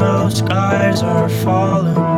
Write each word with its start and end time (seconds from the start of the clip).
those 0.00 0.38
skies 0.38 1.02
are 1.02 1.28
falling. 1.28 2.09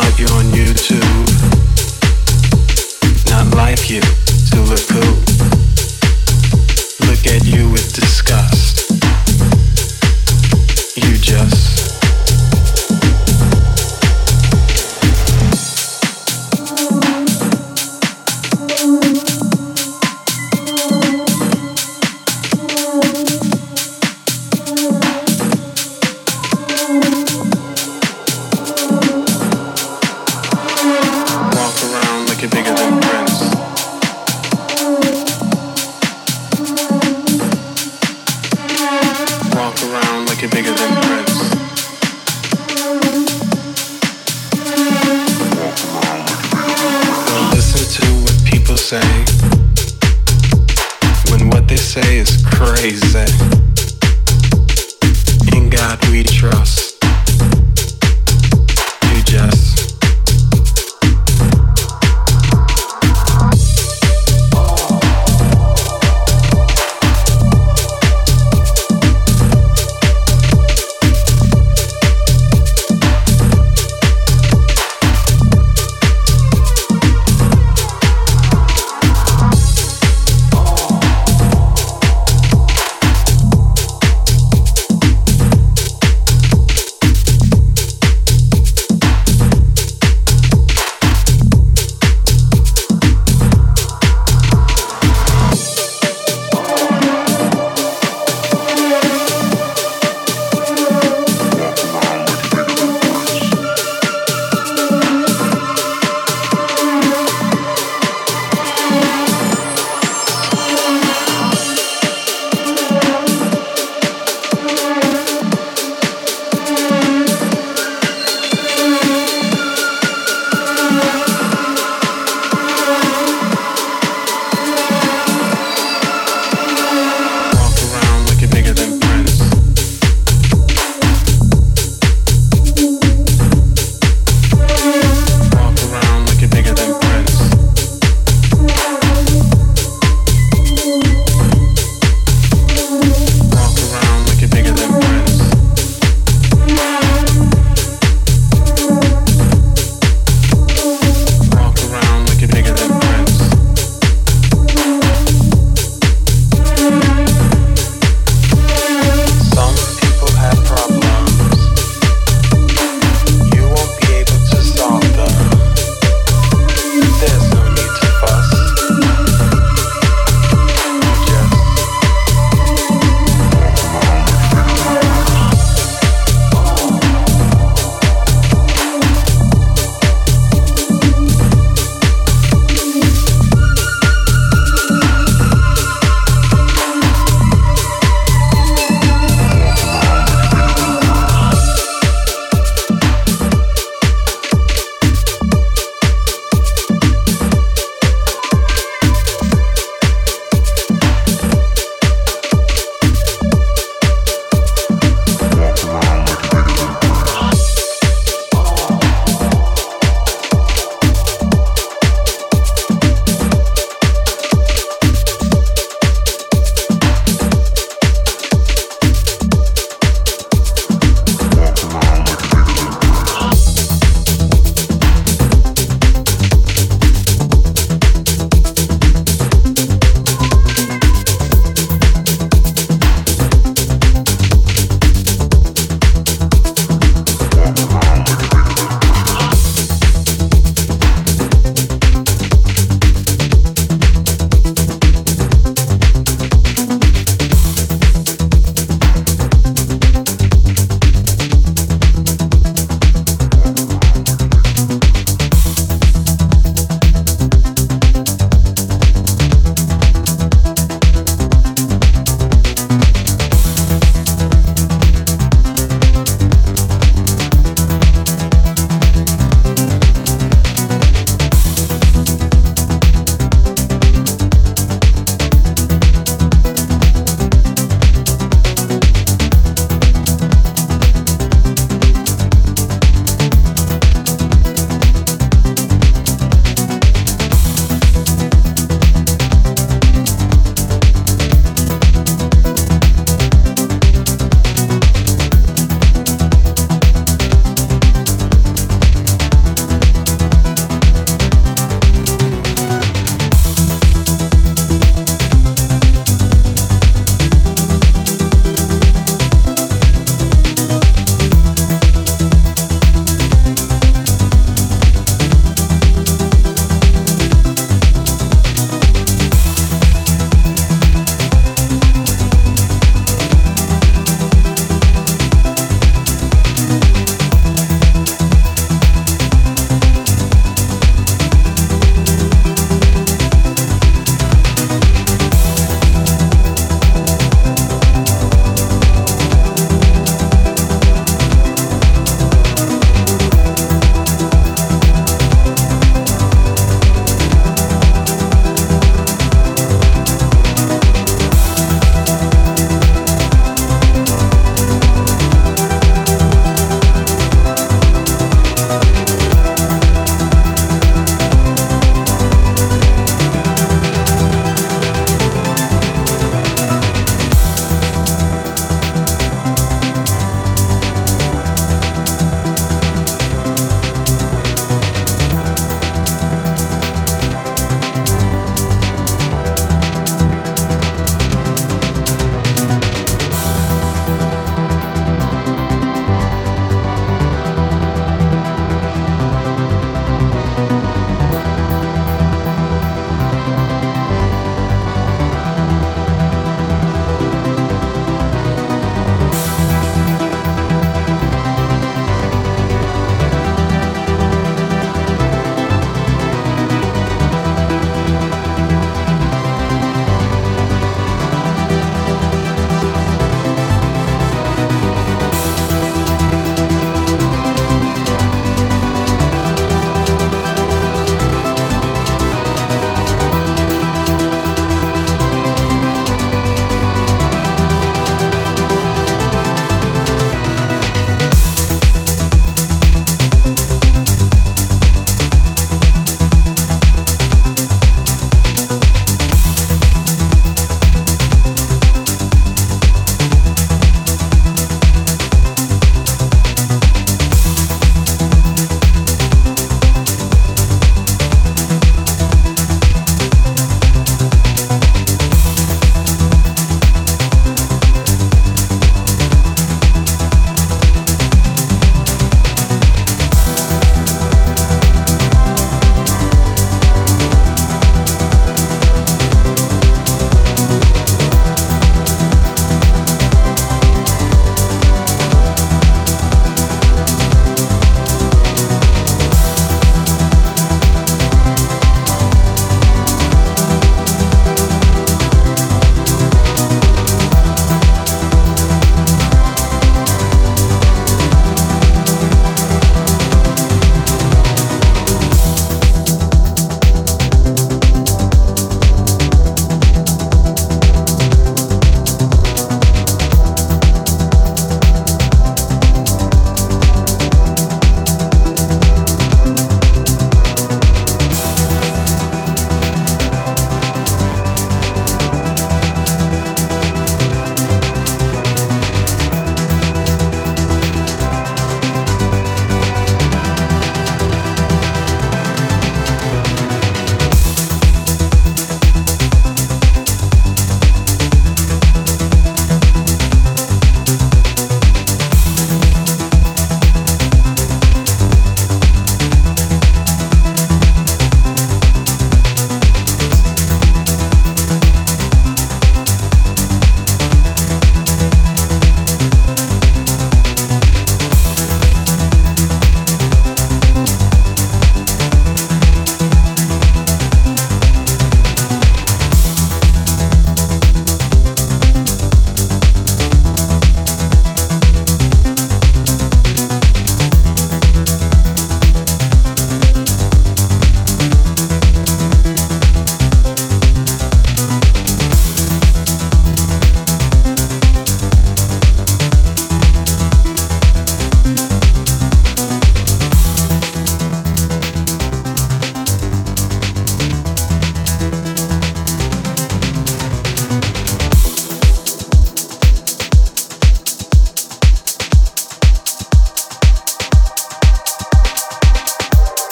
find 0.00 0.18
you 0.18 0.26
on 0.26 0.44
YouTube. 0.52 1.26
Not 3.30 3.54
like 3.54 3.88
you 3.88 4.02
to 4.50 4.60
look 4.68 4.86
cool. 4.88 5.16
Look 7.08 7.26
at 7.26 7.44
you 7.46 7.70
with 7.70 7.94
disgust. 7.94 8.85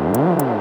Mm-hmm. 0.00 0.59